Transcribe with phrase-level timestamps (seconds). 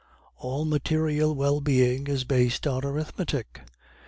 [0.35, 3.61] "All material well being is based upon arithmetic.